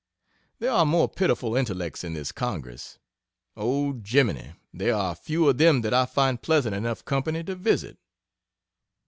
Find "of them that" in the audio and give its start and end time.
5.47-5.93